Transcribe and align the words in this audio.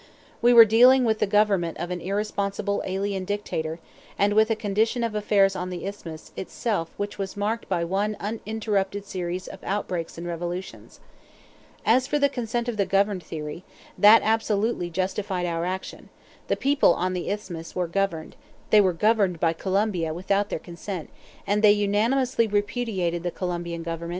We 0.41 0.51
were 0.51 0.65
dealing 0.65 1.05
with 1.05 1.19
the 1.19 1.27
government 1.27 1.77
of 1.77 1.91
an 1.91 2.01
irresponsible 2.01 2.81
alien 2.87 3.23
dictator, 3.23 3.79
and 4.17 4.33
with 4.33 4.49
a 4.49 4.55
condition 4.55 5.03
of 5.03 5.13
affairs 5.13 5.55
on 5.55 5.69
the 5.69 5.85
Isthmus 5.85 6.31
itself 6.35 6.89
which 6.97 7.19
was 7.19 7.37
marked 7.37 7.69
by 7.69 7.83
one 7.83 8.17
uninterrupted 8.19 9.05
series 9.05 9.45
of 9.47 9.63
outbreaks 9.63 10.17
and 10.17 10.25
revolutions. 10.25 11.01
As 11.85 12.07
for 12.07 12.17
the 12.17 12.29
"consent 12.29 12.67
of 12.67 12.77
the 12.77 12.85
governed" 12.87 13.21
theory, 13.21 13.63
that 13.95 14.23
absolutely 14.23 14.89
justified 14.89 15.45
our 15.45 15.65
action; 15.65 16.09
the 16.47 16.57
people 16.57 16.95
on 16.95 17.13
the 17.13 17.29
Isthmus 17.29 17.75
were 17.75 17.85
the 17.85 17.93
"governed"; 17.93 18.35
they 18.71 18.81
were 18.81 18.93
governed 18.93 19.39
by 19.39 19.53
Colombia, 19.53 20.15
without 20.15 20.49
their 20.49 20.57
consent, 20.57 21.11
and 21.45 21.61
they 21.61 21.71
unanimously 21.73 22.47
repudiated 22.47 23.21
the 23.21 23.29
Colombian 23.29 23.35
government, 23.35 23.35
and 23.35 23.35
demanded 23.35 23.35
that 23.35 23.37
the 23.37 23.39
United 23.39 23.77
States 23.77 23.85
build 23.85 23.85
the 23.85 23.99
canal. 23.99 24.09